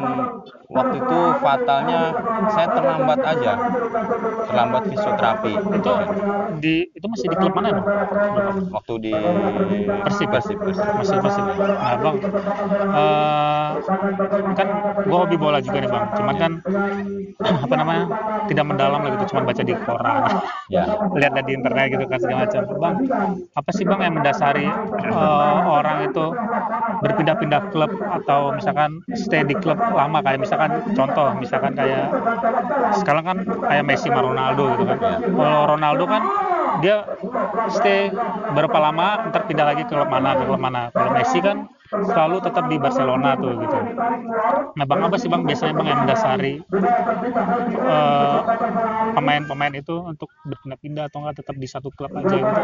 waktu 0.69 0.97
itu 1.01 1.21
fatalnya 1.41 2.01
saya 2.53 2.69
terlambat 2.73 3.21
aja. 3.23 3.53
Terlambat 4.49 4.83
fisioterapi. 4.91 5.53
Itu 5.77 5.93
di 6.61 6.75
itu 6.93 7.07
masih 7.07 7.27
di 7.33 7.37
klub 7.37 7.53
mana 7.55 7.69
bang? 7.77 7.87
Waktu 8.73 8.95
di 9.03 9.13
Persib. 10.07 10.29
Persib, 10.31 10.59
Persib. 10.61 10.87
masih 10.97 11.17
Persib 11.21 11.45
nah 11.77 11.95
bang 12.01 12.17
eh, 12.97 13.71
kan 14.57 14.69
gue 15.05 15.19
hobi 15.19 15.37
bola 15.37 15.59
juga 15.61 15.79
nih 15.83 15.91
bang. 15.91 16.05
Cuman 16.17 16.35
kan 16.37 16.53
apa 17.65 17.75
namanya 17.77 18.05
tidak 18.49 18.65
mendalam 18.65 19.01
lah 19.05 19.11
gitu. 19.15 19.25
Cuman 19.35 19.45
baca 19.47 19.63
di 19.63 19.75
koran. 19.85 20.23
Ya. 20.73 20.85
Lihat 21.21 21.33
di 21.47 21.53
internet 21.55 21.87
gitu 21.93 22.05
kan 22.09 22.19
segala 22.21 22.39
macam. 22.47 22.63
Bang 22.77 22.95
apa 23.57 23.71
sih 23.73 23.85
bang 23.85 24.01
yang 24.03 24.15
mendasari 24.21 24.67
eh, 24.67 25.61
orang 25.67 26.11
itu 26.11 26.27
berpindah-pindah 27.05 27.61
klub 27.71 27.93
atau 28.01 28.55
misalkan 28.57 29.03
stay 29.15 29.45
di 29.45 29.55
klub 29.59 29.79
lama? 29.79 30.21
Kayak 30.25 30.41
misalkan 30.43 30.71
contoh 30.97 31.29
misalkan 31.39 31.73
kayak 31.77 32.06
sekarang 33.03 33.25
kan 33.25 33.37
kayak 33.45 33.85
Messi 33.87 34.09
sama 34.09 34.21
Ronaldo 34.23 34.65
gitu 34.75 34.85
kan 34.87 34.99
kalau 35.23 35.61
Ronaldo 35.77 36.05
kan 36.09 36.23
dia 36.83 36.97
stay 37.73 38.13
berapa 38.53 38.79
lama 38.79 39.31
ntar 39.33 39.49
pindah 39.49 39.67
lagi 39.67 39.83
ke 39.87 39.93
klub 39.93 40.09
mana 40.09 40.37
ke 40.37 40.45
klub 40.45 40.61
mana 40.61 40.93
kalau 40.93 41.11
Messi 41.15 41.39
kan 41.41 41.69
selalu 41.87 42.43
tetap 42.43 42.67
di 42.67 42.77
Barcelona 42.83 43.39
tuh 43.39 43.55
gitu. 43.63 43.79
Nah 44.75 44.85
bang 44.85 45.01
apa 45.07 45.17
sih 45.23 45.31
bang 45.31 45.47
biasanya 45.47 45.73
bang 45.79 45.87
yang 45.87 46.01
mendasari 46.03 46.55
eh, 47.79 48.39
pemain-pemain 49.15 49.75
itu 49.79 49.95
untuk 50.03 50.29
berpindah-pindah 50.51 51.07
atau 51.07 51.23
enggak 51.23 51.47
tetap 51.47 51.55
di 51.55 51.69
satu 51.71 51.89
klub 51.95 52.11
aja 52.11 52.35
gitu? 52.35 52.63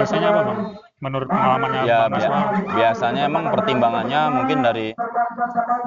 Biasanya 0.00 0.28
apa 0.32 0.40
bang 0.48 0.60
menurut 0.98 1.28
pengalamannya 1.28 1.82
ya 1.84 2.00
bang 2.08 2.24
biasanya 2.72 3.22
emang 3.28 3.44
pertimbangannya 3.52 4.20
mungkin 4.32 4.58
dari 4.64 4.96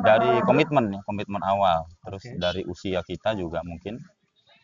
dari 0.06 0.32
komitmen 0.46 0.86
ya 0.94 1.02
komitmen 1.04 1.42
awal. 1.42 1.90
Terus 2.06 2.24
Oke. 2.30 2.38
dari 2.38 2.62
usia 2.70 3.02
kita 3.02 3.34
juga 3.34 3.66
mungkin. 3.66 3.98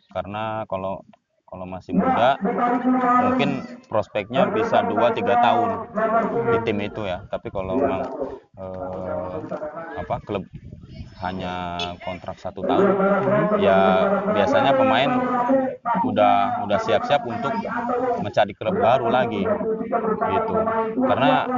Karena 0.08 0.64
kalau 0.70 1.04
kalau 1.48 1.64
masih 1.64 1.96
muda 1.96 2.36
mungkin 3.24 3.64
prospeknya 3.88 4.52
bisa 4.52 4.84
2-3 4.84 5.24
tahun 5.24 5.70
di 6.52 6.58
tim 6.68 6.78
itu 6.84 7.08
ya. 7.08 7.24
Tapi 7.32 7.48
kalau 7.56 7.80
memang 7.80 8.04
eh, 8.58 9.36
apa 9.98 10.16
klub 10.26 10.44
hanya 11.18 11.54
kontrak 12.06 12.38
satu 12.38 12.62
tahun. 12.62 12.94
Ya 13.58 14.06
biasanya 14.30 14.74
pemain 14.74 15.10
udah 16.06 16.62
udah 16.62 16.78
siap-siap 16.86 17.26
untuk 17.26 17.50
mencari 18.22 18.54
klub 18.54 18.78
baru 18.78 19.10
lagi 19.10 19.42
gitu. 20.30 20.54
Karena 21.02 21.50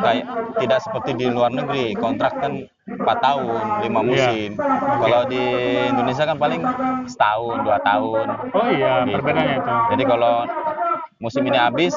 kayak 0.00 0.26
tidak 0.60 0.80
seperti 0.80 1.10
di 1.12 1.26
luar 1.28 1.52
negeri 1.52 1.92
kontrak 1.96 2.40
kan 2.40 2.64
4 2.84 3.18
tahun 3.20 3.64
lima 3.84 4.00
Iya. 4.00 4.08
musim. 4.08 4.50
Kalau 5.00 5.20
di 5.28 5.42
Indonesia 5.92 6.24
kan 6.24 6.36
paling 6.40 6.62
setahun 7.04 7.56
dua 7.64 7.78
tahun. 7.84 8.26
Oh 8.52 8.68
iya 8.72 9.04
Gitu. 9.04 9.12
perbedaannya 9.20 9.56
itu. 9.60 9.72
Jadi 9.92 10.02
kalau 10.08 10.34
musim 11.20 11.42
ini 11.44 11.58
habis 11.60 11.92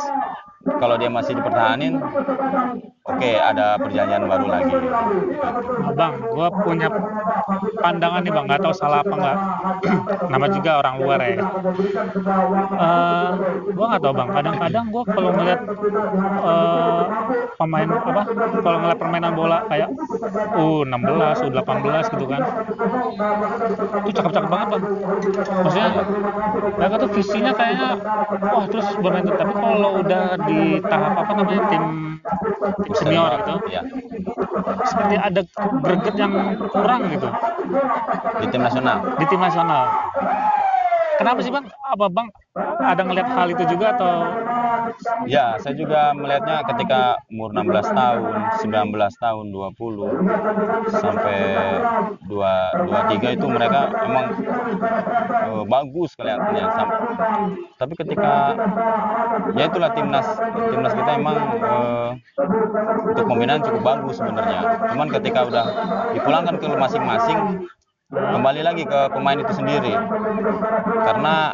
kalau 0.83 0.99
dia 0.99 1.07
masih 1.07 1.31
dipertahanin 1.31 1.95
oke 3.07 3.31
ada 3.39 3.79
perjanjian 3.79 4.23
baru 4.27 4.45
lagi. 4.51 4.73
Bang, 5.95 6.13
gue 6.21 6.47
punya 6.63 6.87
pandangan 7.79 8.21
nih 8.21 8.31
bang, 8.35 8.45
nggak 8.45 8.61
tahu 8.61 8.73
salah 8.75 8.99
apa 9.01 9.15
nggak. 9.15 9.37
Nama 10.31 10.45
juga 10.51 10.71
orang 10.83 10.95
luar 10.99 11.19
ya. 11.23 11.35
Uh, 12.77 13.29
gue 13.71 13.85
nggak 13.87 14.01
tahu 14.03 14.13
bang. 14.13 14.29
Kadang-kadang 14.35 14.85
gue 14.91 15.03
kalau 15.07 15.29
ngeliat 15.33 15.61
uh, 16.43 17.03
pemain 17.55 17.89
apa, 17.89 18.23
kalau 18.61 18.77
ngeliat 18.83 18.99
permainan 18.99 19.33
bola 19.33 19.57
kayak 19.71 19.89
U16, 20.59 21.37
U18 21.47 22.03
gitu 22.11 22.25
kan, 22.27 22.41
itu 24.03 24.11
cakep-cakep 24.11 24.49
banget 24.51 24.67
bang. 24.75 24.83
Maksudnya 25.63 25.89
mereka 26.75 26.95
tuh 26.99 27.09
visinya 27.15 27.51
kayaknya, 27.55 27.89
wah 28.51 28.65
terus 28.67 28.87
bermain 28.99 29.25
tapi 29.27 29.53
kalau 29.53 29.91
udah 30.01 30.25
di 30.47 30.81
tahap 30.81 31.13
apa 31.19 31.31
namanya 31.37 31.63
tim 31.69 31.83
senior 32.97 33.31
gitu. 33.41 33.53
Ya. 33.71 33.81
seperti 34.87 35.15
ada 35.17 35.41
greget 35.83 36.15
yang 36.17 36.33
kurang 36.71 37.01
gitu. 37.11 37.29
Di 38.43 38.47
tim 38.51 38.61
nasional? 38.63 38.97
Di 39.17 39.25
tim 39.27 39.41
nasional. 39.41 39.83
Kenapa 41.17 41.39
sih 41.41 41.49
bang? 41.49 41.65
Apa 41.89 42.05
bang 42.13 42.27
ada 42.77 43.01
ngelihat 43.01 43.29
hal 43.33 43.47
itu 43.49 43.63
juga 43.69 43.97
atau 43.97 44.13
Ya, 45.27 45.59
saya 45.59 45.75
juga 45.75 46.11
melihatnya 46.15 46.63
ketika 46.73 47.19
umur 47.31 47.51
16 47.51 47.91
tahun, 47.91 48.33
19 48.63 49.23
tahun, 49.23 49.45
20 49.51 50.97
sampai 50.97 51.39
2 52.25 52.87
23 52.87 53.37
itu 53.37 53.45
mereka 53.47 53.91
emang 54.03 54.25
uh, 55.51 55.63
bagus 55.67 56.11
kelihatannya. 56.15 56.65
Tapi 57.77 57.93
ketika 57.95 58.33
ya 59.53 59.63
itulah 59.67 59.91
timnas 59.93 60.27
timnas 60.71 60.93
kita 60.95 61.11
emang 61.17 61.37
uh, 61.61 62.11
untuk 63.07 63.25
pembinaan 63.27 63.61
cukup 63.63 63.81
bagus 63.83 64.15
sebenarnya. 64.19 64.61
Cuman 64.93 65.07
ketika 65.11 65.39
udah 65.47 65.65
dipulangkan 66.15 66.55
ke 66.57 66.65
masing-masing 66.67 67.39
kembali 68.07 68.61
lagi 68.63 68.83
ke 68.87 68.99
pemain 69.11 69.35
itu 69.35 69.51
sendiri 69.51 69.91
karena 71.03 71.51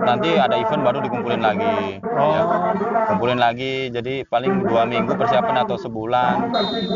nanti 0.00 0.30
ada 0.40 0.56
event 0.56 0.82
baru 0.82 0.98
dikumpulin 1.04 1.42
lagi 1.44 2.00
oh. 2.00 2.32
ya. 2.32 2.42
kumpulin 3.12 3.36
lagi 3.36 3.92
jadi 3.92 4.24
paling 4.24 4.64
dua 4.64 4.88
minggu 4.88 5.12
persiapan 5.12 5.68
atau 5.68 5.76
sebulan 5.76 6.48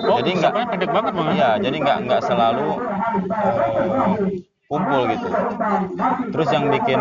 oh, 0.09 0.18
jadi 0.25 0.30
nggak 0.40 0.52
pendek 0.73 0.90
banget 0.90 1.12
bang 1.12 1.30
ya 1.37 1.50
jadi 1.61 1.76
nggak 1.76 1.99
nggak 2.09 2.23
selalu 2.25 2.80
uh, 3.28 4.16
kumpul 4.64 5.02
gitu 5.12 5.28
terus 6.33 6.49
yang 6.56 6.73
bikin 6.73 7.00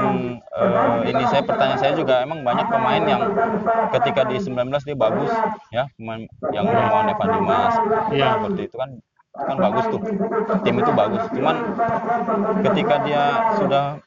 uh, 0.51 0.99
ini 1.07 1.23
saya 1.31 1.47
pertanyaan 1.47 1.79
saya 1.79 1.93
juga 1.95 2.19
emang 2.27 2.43
banyak 2.43 2.67
pemain 2.67 3.03
yang 3.07 3.21
ketika 3.95 4.27
di 4.27 4.35
19 4.43 4.67
dia 4.83 4.97
bagus 4.99 5.31
ya 5.71 5.87
pemain 5.95 6.27
yang 6.51 6.67
mau 6.67 7.07
Evan 7.07 7.29
Dimas 7.39 7.73
ya. 8.11 8.35
seperti 8.35 8.61
itu 8.67 8.75
kan 8.75 8.89
kan 9.33 9.57
bagus 9.57 9.85
tuh 9.89 10.01
tim 10.61 10.75
itu 10.77 10.91
bagus 10.91 11.23
cuman 11.31 11.55
ketika 12.67 12.95
dia 13.07 13.23
sudah 13.57 13.97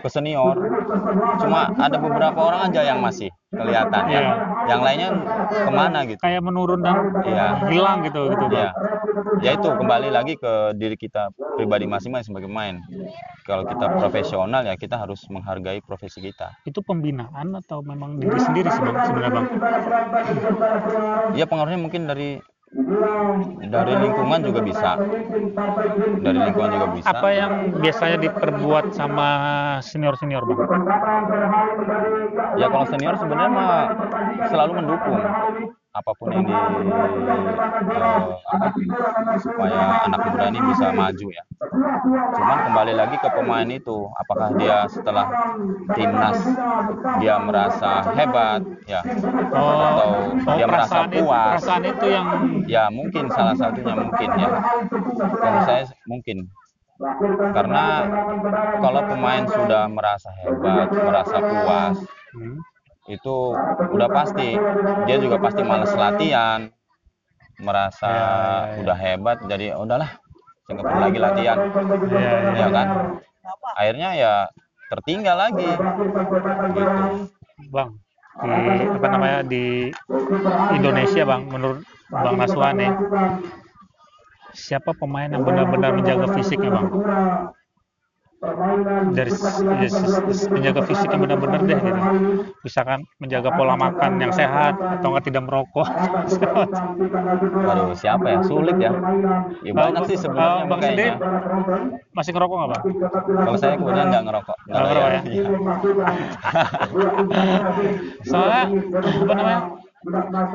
ke 0.00 0.08
senior 0.08 0.56
cuma 1.44 1.68
ada 1.76 1.96
beberapa 2.00 2.40
orang 2.40 2.72
aja 2.72 2.80
yang 2.88 3.04
masih 3.04 3.28
kelihatan 3.52 4.02
ya. 4.08 4.20
Iya. 4.20 4.32
yang 4.66 4.80
lainnya 4.82 5.08
ke 5.46 5.70
mana 5.70 5.98
gitu? 6.08 6.20
Kayak 6.20 6.42
menurun 6.42 6.80
dan 6.82 7.12
iya. 7.28 7.68
hilang 7.68 8.02
gitu 8.02 8.32
gitu 8.32 8.44
ya 8.52 8.72
ya 9.40 9.56
itu 9.56 9.68
kembali 9.68 10.08
lagi 10.08 10.34
ke 10.36 10.76
diri 10.76 10.96
kita 10.96 11.28
pribadi 11.56 11.88
masing-masing 11.88 12.32
sebagai 12.32 12.48
pemain. 12.48 12.76
Kalau 13.44 13.64
kita 13.64 13.86
profesional 13.96 14.62
ya 14.64 14.74
kita 14.76 14.96
harus 15.00 15.24
menghargai 15.32 15.80
profesi 15.80 16.20
kita. 16.20 16.52
Itu 16.68 16.84
pembinaan 16.84 17.56
atau 17.56 17.80
memang 17.80 18.20
diri 18.20 18.36
sendiri 18.36 18.68
sebenarnya 18.68 19.30
bang? 19.32 19.46
Ya 21.36 21.44
pengaruhnya 21.48 21.80
mungkin 21.80 22.08
dari 22.08 22.40
dari 23.72 23.92
lingkungan 23.96 24.40
juga 24.44 24.60
bisa. 24.60 24.90
Dari 26.20 26.38
lingkungan 26.44 26.70
juga 26.76 26.88
bisa. 26.92 27.08
Apa 27.08 27.28
yang 27.32 27.52
biasanya 27.80 28.18
diperbuat 28.20 28.92
sama 28.92 29.28
senior 29.80 30.14
senior 30.20 30.44
bang? 30.44 30.58
Ya 32.60 32.68
kalau 32.68 32.86
senior 32.88 33.16
sebenarnya 33.16 33.50
mah 33.52 33.82
selalu 34.52 34.72
mendukung 34.84 35.20
apa 35.96 36.12
pun 36.12 36.28
di 36.28 36.52
uh, 36.52 36.60
supaya 39.40 40.04
anak 40.04 40.20
muda 40.28 40.44
ini 40.52 40.60
bisa 40.68 40.92
maju 40.92 41.26
ya. 41.32 41.42
Cuman 42.36 42.58
kembali 42.68 42.92
lagi 42.92 43.16
ke 43.16 43.28
pemain 43.32 43.68
itu, 43.72 44.04
apakah 44.20 44.52
dia 44.60 44.84
setelah 44.92 45.56
timnas 45.96 46.36
dia 47.16 47.40
merasa 47.40 48.04
hebat 48.12 48.60
ya 48.84 49.00
oh, 49.56 49.80
atau 49.80 50.08
oh, 50.36 50.54
dia 50.60 50.66
merasa 50.68 51.08
puas. 51.08 51.64
Perasaan 51.64 51.84
itu 51.88 52.06
yang 52.12 52.26
ya 52.68 52.92
mungkin 52.92 53.32
salah 53.32 53.56
satunya 53.56 53.96
mungkin 53.96 54.28
ya. 54.36 54.48
Kalau 55.16 55.60
saya 55.64 55.88
mungkin 56.04 56.52
karena 57.56 58.08
kalau 58.80 59.00
pemain 59.04 59.44
sudah 59.48 59.84
merasa 59.88 60.32
hebat, 60.44 60.88
merasa 60.92 61.36
puas, 61.40 61.96
hmm 62.36 62.75
itu 63.06 63.36
udah 63.92 64.08
pasti. 64.10 64.54
Dia 65.06 65.16
juga 65.22 65.38
pasti 65.38 65.62
males 65.62 65.92
latihan. 65.94 66.70
Merasa 67.56 68.04
ya, 68.04 68.20
ya, 68.20 68.28
ya. 68.76 68.80
udah 68.84 68.96
hebat 69.00 69.38
jadi 69.48 69.66
oh, 69.80 69.88
udahlah 69.88 70.12
saya 70.68 70.72
nggak 70.76 70.86
perlu 70.92 71.00
lagi 71.08 71.18
latihan. 71.22 71.56
Ya, 72.12 72.20
ya, 72.20 72.52
ya 72.52 72.66
kan? 72.68 72.88
Akhirnya 73.80 74.08
ya 74.12 74.32
tertinggal 74.92 75.36
lagi. 75.40 75.70
Gitu. 76.76 77.04
Bang 77.72 77.96
di 78.36 78.84
apa 78.84 79.06
namanya 79.08 79.40
di 79.48 79.88
Indonesia 80.76 81.22
bang 81.24 81.42
menurut 81.48 81.80
bang 82.12 82.36
Naswani 82.36 82.88
siapa 84.52 84.92
pemain 84.92 85.32
yang 85.32 85.40
benar-benar 85.40 85.96
menjaga 85.96 86.28
fisiknya 86.36 86.68
bang 86.68 86.86
dari 89.16 89.32
menjaga 90.52 90.84
fisik 90.84 91.08
yang 91.08 91.24
benar-benar 91.24 91.60
deh 91.64 91.78
gitu. 91.80 92.00
misalkan 92.68 93.00
menjaga 93.16 93.48
pola 93.56 93.80
makan 93.80 94.20
yang 94.20 94.28
sehat 94.28 94.76
atau 94.76 95.08
enggak 95.12 95.24
tidak 95.32 95.42
merokok. 95.48 95.88
Waduh 97.66 97.96
siapa 97.96 98.26
ya? 98.28 98.38
Sulit 98.44 98.76
ya. 98.76 98.92
Ya 99.64 99.72
banyak 99.72 100.02
sih 100.12 100.16
sebenarnya 100.20 100.52
uh, 100.52 100.68
bang 100.68 100.80
sendiri 100.84 101.12
masih 102.12 102.30
ngerokok 102.36 102.56
nggak 102.56 102.70
bang? 102.76 102.82
Kalau 103.24 103.56
saya 103.56 103.74
kemudian 103.80 104.06
nggak 104.12 104.24
ngerokok. 104.28 104.56
Nggak 104.68 104.82
ngerokok 104.84 105.08
ya, 105.08 105.20
ya. 105.24 105.44
soalnya 108.28 108.62
apa 109.00 109.32
namanya? 109.32 109.60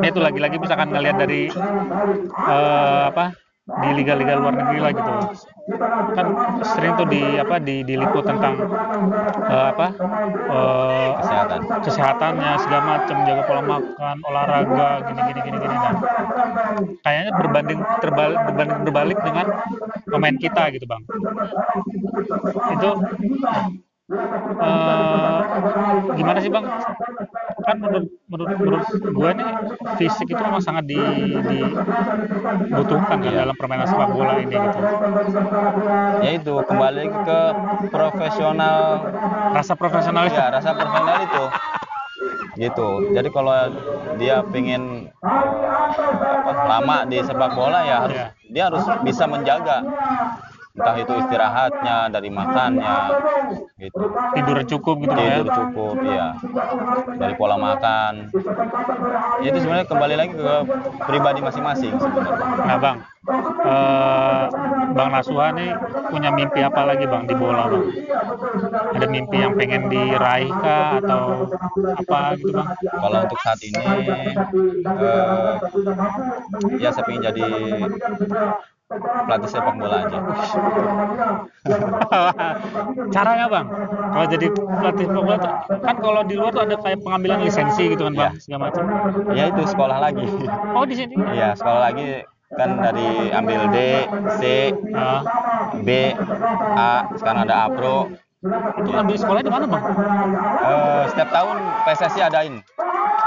Itu 0.06 0.20
lagi-lagi 0.22 0.58
misalkan 0.62 0.94
ngelihat 0.94 1.18
dari 1.18 1.50
uh, 1.50 3.10
apa 3.10 3.36
di 3.80 3.90
liga-liga 3.96 4.34
luar 4.36 4.54
negeri 4.58 4.80
lah 4.84 4.92
gitu. 4.92 5.14
Kan 6.18 6.28
sering 6.66 6.94
tuh 7.00 7.08
di 7.08 7.22
apa 7.40 7.56
di 7.62 7.86
diliput 7.86 8.26
tentang 8.28 8.60
uh, 9.48 9.66
apa 9.72 9.88
uh, 10.52 11.10
kesehatan. 11.22 11.60
kesehatannya 11.86 12.52
segala 12.66 12.84
macam 12.84 13.18
jaga 13.24 13.44
pola 13.48 13.62
makan 13.64 14.18
olahraga 14.28 14.90
gini 15.08 15.22
gini 15.32 15.40
gini 15.46 15.58
gini 15.62 15.76
nah 15.76 15.94
kayaknya 17.06 17.32
berbanding 17.38 17.80
terbalik 18.02 18.40
berbanding 18.50 18.80
berbalik 18.84 19.18
dengan 19.22 19.46
pemain 20.10 20.38
kita 20.38 20.64
gitu 20.76 20.86
bang. 20.90 21.02
Itu 22.76 22.90
uh, 24.12 25.40
gimana 26.16 26.38
sih 26.44 26.52
bang? 26.52 26.66
Kan 27.62 27.78
menurut 27.78 28.10
menurut 28.28 28.50
menurut 28.58 28.84
gue 28.90 29.30
nih 29.38 29.50
fisik 30.02 30.28
itu 30.34 30.42
memang 30.42 30.64
sangat 30.64 30.84
di, 30.90 30.98
dibutuhkan 32.68 33.22
kan 33.22 33.32
iya. 33.32 33.46
dalam 33.46 33.56
permainan 33.56 33.88
sepak 33.88 34.10
bola 34.12 34.34
ini 34.42 34.56
gitu. 34.56 34.80
Ya 36.26 36.32
itu 36.36 36.54
kembali 36.66 37.04
ke 37.24 37.40
profesional. 37.94 38.82
Rasa 39.56 39.74
profesional 39.78 40.26
ya 40.28 40.50
rasa 40.50 40.74
profesional 40.74 41.18
itu. 41.24 41.46
Gitu. 42.60 42.90
Jadi 43.16 43.30
kalau 43.32 43.56
dia 44.20 44.44
pengen 44.52 45.08
apa, 45.24 46.52
lama 46.68 46.98
di 47.08 47.18
sepak 47.24 47.52
bola 47.56 47.80
ya 47.88 47.98
harus 48.06 48.20
yeah. 48.20 48.30
dia 48.52 48.64
harus 48.68 48.84
bisa 49.08 49.24
menjaga 49.24 49.88
entah 50.72 50.96
itu 50.96 51.14
istirahatnya 51.20 51.98
dari 52.08 52.30
makannya 52.32 52.98
gitu. 53.76 53.98
Tidur 54.38 54.58
cukup 54.64 54.96
gitu 55.04 55.20
ya? 55.20 55.36
tidur 55.42 55.48
ya? 55.48 55.56
cukup 55.60 55.96
ya 56.06 56.28
dari 57.20 57.34
pola 57.36 57.58
makan. 57.60 58.32
Ya, 59.44 59.48
itu 59.52 59.58
sebenarnya 59.60 59.88
kembali 59.88 60.16
lagi 60.16 60.34
ke 60.36 60.54
pribadi 61.04 61.40
masing-masing 61.44 61.94
sebenarnya. 62.00 62.64
Nah 62.64 62.78
bang 62.80 62.98
uh, 63.62 64.44
bang 64.96 65.10
Nasuha 65.12 65.48
nih 65.54 65.72
punya 66.08 66.30
mimpi 66.32 66.60
apa 66.64 66.82
lagi 66.88 67.06
bang 67.06 67.24
di 67.28 67.36
bola 67.36 67.68
bang? 67.68 67.86
Ada 68.96 69.08
mimpi 69.12 69.38
yang 69.44 69.54
pengen 69.60 69.92
diraih 69.92 70.52
kah 70.64 71.04
atau 71.04 71.52
apa 72.00 72.40
gitu 72.40 72.56
bang? 72.56 72.70
Kalau 72.80 73.18
untuk 73.28 73.40
saat 73.44 73.60
ini 73.60 73.84
uh, 74.88 75.54
ya 76.80 76.90
saya 76.96 77.04
pengen 77.04 77.22
jadi 77.28 77.44
pelatih 79.00 79.50
sepak 79.50 79.76
bola 79.76 79.98
aja. 80.04 80.18
Caranya 83.16 83.46
bang, 83.48 83.66
kalau 84.12 84.26
jadi 84.28 84.48
pelatih 84.52 85.06
sepak 85.08 85.24
bola 85.24 85.38
tuh, 85.38 85.54
kan 85.80 85.96
kalau 85.98 86.22
di 86.24 86.36
luar 86.36 86.52
tuh 86.52 86.64
ada 86.64 86.76
kayak 86.76 87.00
pengambilan 87.02 87.40
lisensi 87.42 87.84
gitu 87.88 88.04
kan 88.04 88.14
bang, 88.14 88.34
Iya. 88.34 88.42
segala 88.42 88.60
macam. 88.68 88.84
Ya 89.32 89.44
itu 89.48 89.62
sekolah 89.66 89.98
lagi. 90.00 90.26
Oh 90.74 90.84
di 90.84 90.96
sini? 90.96 91.16
Iya 91.32 91.56
sekolah 91.56 91.82
lagi 91.82 92.24
kan 92.52 92.70
dari 92.78 93.08
ambil 93.32 93.62
D, 93.72 93.78
C, 94.36 94.42
Ah, 94.92 95.22
B, 95.80 95.90
A, 96.76 97.08
sekarang 97.16 97.48
ada 97.48 97.56
A 97.64 97.72
Pro. 97.72 98.12
itu 98.82 98.90
ambil 98.90 99.16
sekolah 99.16 99.40
di 99.40 99.52
mana 99.54 99.66
bang? 99.70 99.84
Eh, 100.66 101.04
setiap 101.14 101.30
tahun 101.30 101.56
PSSI 101.86 102.22
adain, 102.26 102.54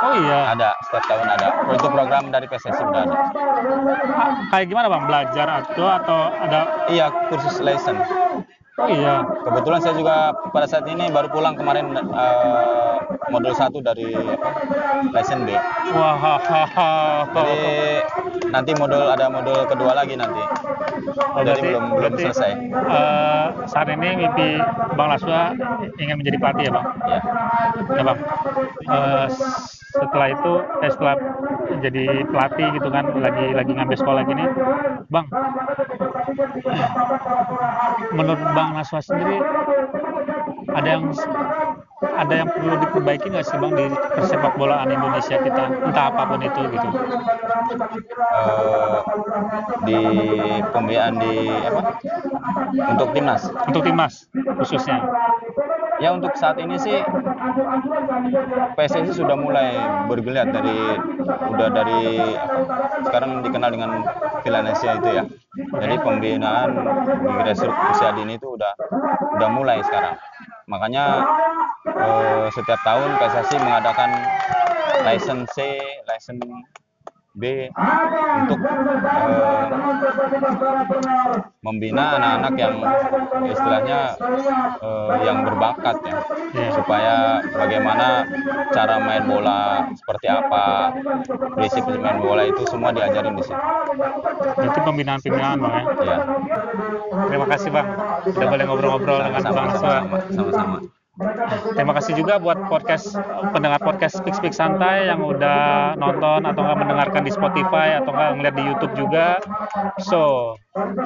Oh 0.04 0.14
iya. 0.14 0.52
ada 0.52 0.68
setiap 0.84 1.04
tahun 1.08 1.28
ada. 1.30 1.48
Itu 1.72 1.88
program 1.88 2.28
dari 2.28 2.44
PSSI 2.44 2.82
udah 2.84 3.02
ada. 3.02 3.16
Ah, 4.12 4.30
kayak 4.52 4.66
gimana 4.68 4.86
bang? 4.86 5.02
Belajar 5.08 5.46
atau 5.62 5.86
atau 5.88 6.18
ada? 6.36 6.60
Iya 6.86 7.08
kursus 7.32 7.56
lesson. 7.58 7.96
Oh 8.76 8.90
iya. 8.90 9.22
Kebetulan 9.40 9.80
saya 9.80 9.94
juga 9.94 10.16
pada 10.50 10.66
saat 10.66 10.84
ini 10.84 11.08
baru 11.08 11.30
pulang 11.30 11.54
kemarin 11.54 11.88
eh, 11.94 12.96
modul 13.30 13.54
1 13.54 13.70
dari 13.80 14.12
apa, 14.12 14.50
lesson 15.14 15.46
B. 15.46 15.54
Wah. 15.94 16.14
ha, 16.14 16.34
ha, 16.36 16.62
ha. 16.66 16.90
Jadi 17.32 17.58
nanti 18.50 18.70
modul 18.74 19.06
ada 19.06 19.30
modul 19.30 19.62
kedua 19.64 19.94
lagi 19.94 20.18
nanti. 20.18 20.42
Oh, 21.34 21.40
Jadi 21.40 21.48
berarti- 21.48 21.64
belum 21.64 21.84
belum 21.92 22.12
berarti, 22.12 22.22
selesai. 22.28 22.50
eh, 22.74 23.46
saat 23.64 23.88
ini 23.88 24.08
mimpi 24.20 24.48
Bang 24.94 25.08
Laswa 25.08 25.54
ingin 25.96 26.16
menjadi 26.18 26.36
pelatih 26.36 26.64
ya 26.68 26.72
Bang? 26.74 26.86
Ya. 27.06 27.20
Ya 27.94 28.02
Bang. 28.02 28.18
Eh, 28.84 29.26
setelah 29.94 30.28
itu, 30.34 30.52
eh, 30.82 30.90
setelah 30.90 31.16
jadi 31.78 32.04
pelatih 32.26 32.66
gitu 32.74 32.88
kan, 32.90 33.04
lagi 33.14 33.46
lagi 33.54 33.72
ngambil 33.72 33.96
sekolah 33.98 34.22
gini, 34.26 34.44
Bang. 35.08 35.26
Menurut 38.14 38.40
Bang 38.54 38.74
Laswa 38.74 39.00
sendiri 39.02 39.38
ada 40.74 40.88
yang 40.88 41.14
ada 42.04 42.34
yang 42.44 42.48
perlu 42.50 42.74
diperbaiki 42.80 43.26
nggak 43.32 43.46
sih 43.46 43.56
Bang 43.56 43.72
di 43.74 43.86
persepak 43.90 44.54
bolaan 44.60 44.92
Indonesia 44.92 45.36
kita, 45.40 45.64
entah 45.84 46.04
apa 46.12 46.22
pun 46.28 46.40
itu 46.44 46.60
gitu? 46.68 46.88
Eh, 48.34 48.98
di 49.88 49.98
pembiayaan 50.70 51.14
di 51.18 51.34
apa? 51.48 51.80
Untuk 52.92 53.08
timnas. 53.16 53.42
Untuk 53.70 53.82
timnas 53.86 54.14
khususnya. 54.60 54.98
Ya 56.02 56.10
untuk 56.10 56.34
saat 56.34 56.58
ini 56.58 56.74
sih 56.74 56.98
PSSI 58.74 59.14
sudah 59.14 59.38
mulai 59.38 59.78
bergeliat 60.10 60.50
dari 60.50 60.98
udah 61.54 61.68
dari 61.70 62.34
apa, 62.34 62.56
sekarang 63.06 63.30
dikenal 63.46 63.70
dengan 63.70 63.90
Villanesia 64.42 64.98
itu 64.98 65.08
ya. 65.14 65.24
Jadi 65.54 65.94
pembinaan 66.02 66.70
di 67.22 67.32
grassroots 67.38 67.94
usia 67.94 68.10
dini 68.10 68.34
itu 68.34 68.58
udah 68.58 68.74
udah 69.38 69.48
mulai 69.54 69.78
sekarang. 69.86 70.18
Makanya 70.64 71.04
eh, 71.86 72.46
setiap 72.52 72.80
tahun 72.84 73.10
PSSI 73.20 73.56
mengadakan 73.60 74.10
license 75.04 75.52
C, 75.52 75.58
license 76.08 76.40
B 77.34 77.66
untuk 78.46 78.58
eh, 78.62 79.66
membina 81.66 82.14
anak-anak 82.14 82.54
yang 82.54 82.74
istilahnya 83.50 84.00
eh, 84.78 85.10
yang 85.26 85.42
berbakat 85.42 85.98
ya. 86.06 86.14
Iya. 86.54 86.70
supaya 86.78 87.14
bagaimana 87.50 88.30
cara 88.70 89.02
main 89.02 89.26
bola 89.26 89.90
seperti 89.98 90.26
apa 90.30 90.94
prinsip 91.58 91.82
main 91.98 92.22
bola 92.22 92.46
itu 92.46 92.62
semua 92.70 92.94
diajarin 92.94 93.34
di 93.34 93.42
situ. 93.42 93.58
Itu 94.62 94.78
pembinaan-pembinaan 94.86 95.58
Bang 95.58 95.74
ya. 95.74 95.82
ya 96.06 96.18
Terima 97.34 97.46
kasih 97.50 97.70
Bang, 97.74 97.88
sudah 98.30 98.46
boleh 98.46 98.64
ngobrol-ngobrol 98.70 99.18
dengan 99.26 99.42
Bang 99.50 99.68
sama-sama 100.30 100.78
Terima 101.78 101.94
kasih 101.94 102.18
juga 102.18 102.42
buat 102.42 102.58
podcast 102.66 103.14
pendengar 103.54 103.78
podcast 103.78 104.18
Speak 104.18 104.34
Speak 104.34 104.50
Santai 104.50 105.06
yang 105.06 105.22
udah 105.22 105.94
nonton 105.94 106.42
atau 106.42 106.60
nggak 106.66 106.78
mendengarkan 106.82 107.22
di 107.22 107.30
Spotify 107.30 108.02
atau 108.02 108.10
nggak 108.10 108.30
ngeliat 108.34 108.54
di 108.58 108.64
YouTube 108.66 108.94
juga. 108.98 109.38
So, 110.02 110.54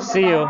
see 0.00 0.32
you. 0.32 0.48